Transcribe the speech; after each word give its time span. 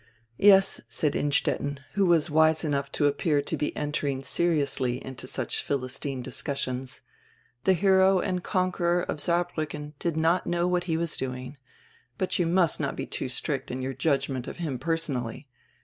"Yes," 0.39 0.81
said 0.89 1.15
Innstetten, 1.15 1.79
who 1.93 2.07
was 2.07 2.31
wise 2.31 2.63
enough 2.63 2.91
to 2.93 3.05
appear 3.05 3.39
to 3.43 3.55
be 3.55 3.77
entering 3.77 4.23
seriously 4.23 4.95
into 5.05 5.27
such 5.27 5.61
Philistine 5.61 6.23
discussions, 6.23 7.01
"die 7.65 7.73
hero 7.73 8.17
and 8.19 8.43
conqueror 8.43 9.03
of 9.03 9.19
Saarbriicken 9.21 9.93
did 9.99 10.17
not 10.17 10.47
know 10.47 10.67
what 10.67 10.85
he 10.85 10.97
was 10.97 11.17
doing. 11.17 11.57
But 12.17 12.39
you 12.39 12.47
must 12.47 12.79
not 12.79 12.95
be 12.95 13.05
too 13.05 13.29
strict 13.29 13.69
in 13.69 13.83
your 13.83 13.93
judgment 13.93 14.47
of 14.47 14.57
him 14.57 14.79
personally. 14.79 15.47